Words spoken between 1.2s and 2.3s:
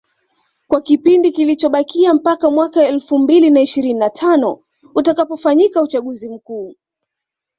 kilichobakia